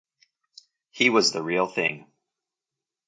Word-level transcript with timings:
He 0.89 1.11
was 1.11 1.31
the 1.31 1.43
real 1.43 1.67
thing. 1.67 2.11